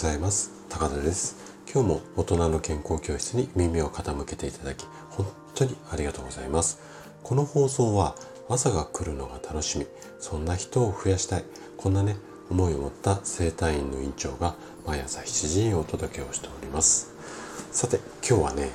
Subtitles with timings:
[0.00, 0.50] ざいます。
[0.70, 1.36] 高田です。
[1.70, 6.80] 今日も大人の健康教室に耳を傾けていただき本当にありがとうございます。
[7.22, 8.14] この放送は
[8.48, 9.86] 朝が来るのが楽しみ
[10.18, 11.44] そんな人を増やしたい
[11.76, 12.16] こんなね
[12.48, 14.54] 思いを持った生体院の院長が
[14.86, 17.12] 毎朝7時にお届けをしております。
[17.70, 18.70] さて今日はね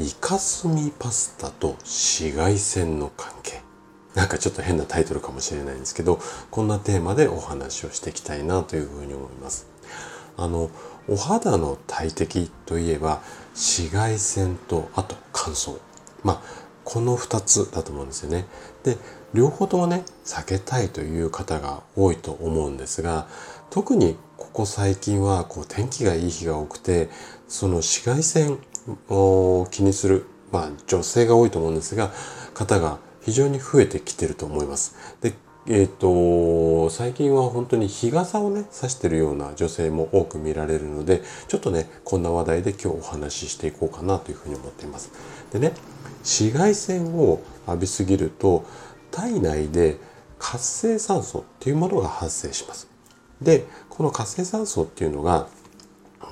[0.00, 3.62] イカスミパスタと紫外線の関係。
[4.16, 9.73] なんかちょっと変なタイトルかもしれないんですけど、こんなテーマでお話をしていきたいなというふうに思います。
[10.36, 10.70] あの、
[11.08, 13.22] お肌の大敵といえば、
[13.54, 15.78] 紫外線と、あと乾燥。
[16.22, 18.46] まあ、この2つだと思うんですよね。
[18.82, 18.98] で、
[19.32, 23.26] 両方ともね、避けたいという方が多いと思うんですが、
[23.70, 27.08] 特にここ最近はこう天気がいい日が多くて、
[27.48, 28.58] その紫外線
[29.08, 32.12] を気にする、まあ女性が多いと思うんですが、
[32.54, 34.94] 方が非常に増えてきてると思います。
[35.20, 35.32] で
[35.66, 45.10] えっ、ー、と、最近は本当に日傘をね、差してるような女性も多く見られるので、ちょっとね、こんな話題で今日お話ししていこうかなというふうに思っています。
[45.52, 45.72] でね、
[46.18, 48.64] 紫外線を浴びすぎると、
[49.10, 49.96] 体内で
[50.38, 52.90] 活性酸素っていうものが発生します。
[53.40, 55.48] で、この活性酸素っていうのが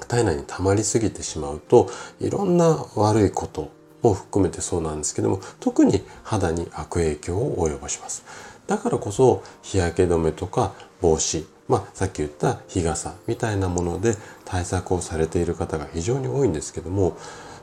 [0.08, 1.88] 体内に溜まりすぎてしまうと、
[2.20, 3.70] いろんな悪いこと
[4.02, 8.24] も含めてそうなんですけども特に肌に悪影響を及ぼします
[8.66, 17.16] だからこそ日焼け止めとか帽子まあさっき言った日傘みたいなもので対策をされている方が非常に多いんですけども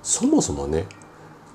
[0.03, 0.86] そもそもね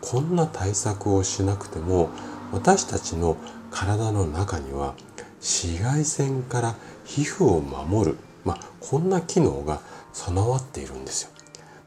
[0.01, 2.11] こんな対策をしなくても
[2.53, 3.37] 私たちの
[3.71, 4.95] 体の中には
[5.41, 9.81] 紫外線から皮膚を守る、まあ、こんな機能が
[10.13, 11.31] 備わっているんですよ。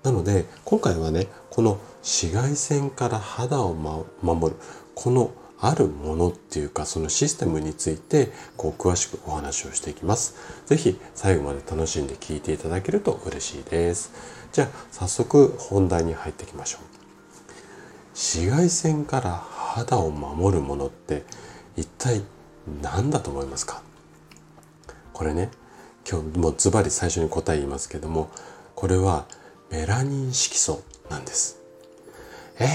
[0.03, 4.59] なので今回はねこの紫外線から肌を、ま、守る
[4.95, 10.35] このあるものっていうかそのシステムについてこう詳しくお話をしていきます。
[10.67, 14.11] 是非最後まで楽しんで聞いていただけると嬉しいです。
[14.51, 16.81] じゃあ早速本題に入っていきましょう。
[18.13, 21.23] 紫外線から肌を守るものって
[21.75, 22.21] 一体
[22.81, 23.81] 何だと思いますか？
[25.13, 25.49] これね
[26.09, 28.29] 今日もうズバリ最初に答え言いますけども
[28.75, 29.25] これは
[29.71, 31.59] メラニン色素なんです。
[32.59, 32.67] えー、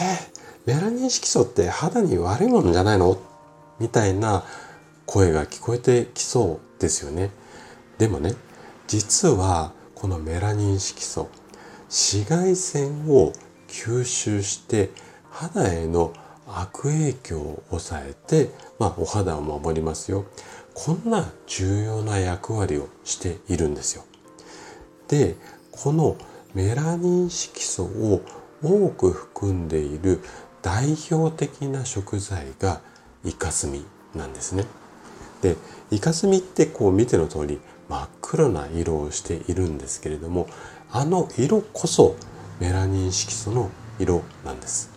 [0.65, 3.19] メラニン色素って肌に悪いものじゃないの？
[3.81, 4.45] みたいな
[5.07, 7.31] 声が聞こえてきそうですよね。
[7.99, 8.35] でもね、
[8.87, 11.29] 実はこのメラニン色素、
[11.89, 13.33] 紫外線を
[13.67, 14.91] 吸収して
[15.31, 16.13] 肌への
[16.47, 20.27] 悪影響を抑えて、まあ、お肌を守りますよ。
[20.75, 24.05] こんな重要な役割をしているんですよ。
[25.09, 25.35] で、
[25.73, 26.17] この
[26.55, 28.23] メラニン色素を
[28.63, 30.21] 多く含んでいる
[30.63, 32.81] 代表的な食材が
[33.25, 33.85] イカスミ
[34.15, 34.65] なんですね。
[35.43, 35.57] で
[35.91, 40.47] イカスミってこう見ての通り真っ黒な色をしているんですけれども
[40.91, 42.15] あの色こそ
[42.61, 44.91] メラニン色素の色なんです。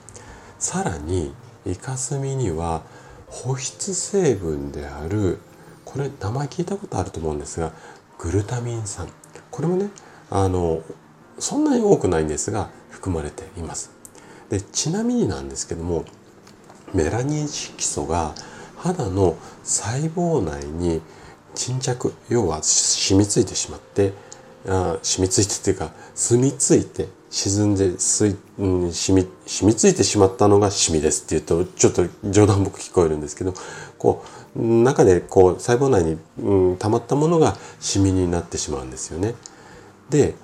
[0.60, 1.34] さらに
[1.66, 2.84] イカスミには
[3.28, 5.40] 保湿成分である
[5.84, 7.72] これ名前聞いたことあると思うんですが
[8.20, 9.08] グルタミン酸
[9.52, 9.90] これもね
[10.30, 10.82] あの
[11.40, 13.95] そんなに多くないんですが含まれています。
[14.50, 16.06] でちなみになんですけども
[16.94, 18.34] メラニン色素が
[18.78, 21.02] 肌の細胞内に
[21.56, 24.14] 沈着要は染みついてしまって
[24.68, 33.54] あ染みついてっていうか住みついて沈んですい、うん、染み染みついてしまったのがシミですって言うとちょっと冗談っぽく聞こえるんですけど
[33.98, 34.24] こ
[34.56, 39.36] う中でこう細胞内に、うん、溜まったものがシミになってしまうんですよね。
[40.10, 40.36] で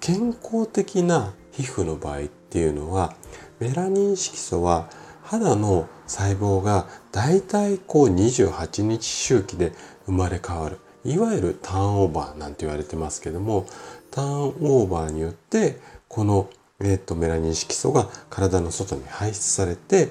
[0.00, 3.14] 健康的な皮膚の場合ていうのは
[3.60, 4.88] メラニン色素は
[5.22, 9.72] 肌の細胞がだいたいこう28日周期で
[10.06, 10.78] 生まれ変わる。
[11.04, 13.66] いわゆるターンオーバーなんて言われてますけども
[14.10, 16.50] ターンオーバーによってこの、
[16.80, 20.08] えーと、メラニン色素が体の外に排出されて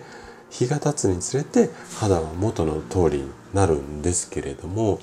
[0.50, 5.00] 日が経つにつれて肌は元の通りになるんですけれども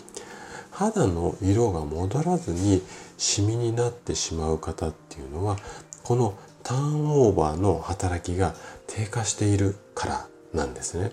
[0.71, 2.83] 肌の色が戻らずに
[3.17, 5.57] シミになってしまう方っていうのは
[6.03, 8.55] このターンオーバーの働きが
[8.87, 11.13] 低下しているからなんですね。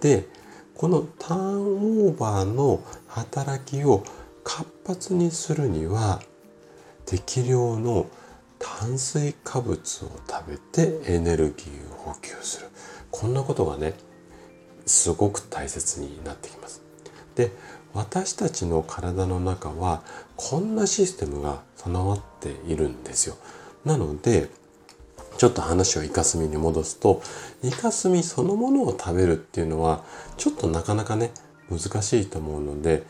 [0.00, 0.28] で
[0.74, 4.04] このターンオーバーの働きを
[4.44, 6.20] 活発にするには
[7.06, 8.06] 適量の
[8.58, 12.68] 炭水化物を食べてエネルギーを補給する
[13.10, 13.94] こんなことがね
[14.84, 16.82] すごく大切になってきます。
[17.34, 17.50] で
[17.94, 20.02] 私たちの体の中は
[20.36, 23.36] こんなシステムが備わっているんですよ。
[23.86, 24.50] なので
[25.36, 27.22] ちょっと話をイカスミに戻すと
[27.62, 30.04] イカスミそのものを食べるっていうのは
[30.36, 31.30] ちょっとなかなかね
[31.70, 33.04] 難しいと思うので、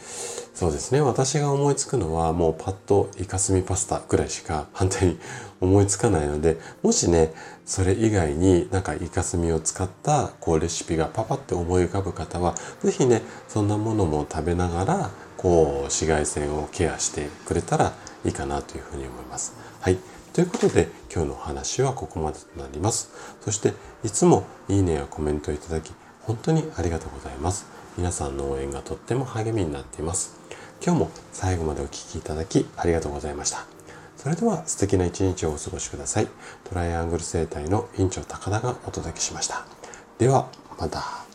[0.55, 5.19] そうですね、私が思いつくのはもうパッとイカスミパスタぐらいしか反対に
[5.61, 7.35] 思いつかないので、もしね、
[7.67, 17.93] それ以外になんかイカスミを使ったこうレシピがパパって思い浮かぶ方は、是非ね、そんなものも食べながら、こう紫外線をケアしてくれたら
[18.25, 19.55] いいかなというふうに思います。
[19.81, 19.99] はい。
[20.37, 23.11] ということで今日のお話はここまでとなります。
[23.41, 23.73] そして
[24.05, 27.65] いつもいいねやコメントいただき本当にありがとうございます。
[27.97, 30.37] 皆さんの応援がとっても励みになっています。
[30.85, 33.65] 今日も最後までお聴きいただきありがとうございました。
[34.19, 36.29] それでは素敵な一日をお過ごしください。
[36.65, 39.65] トライアングル生態の院長高田がお届けしました。
[40.19, 41.26] ではまた。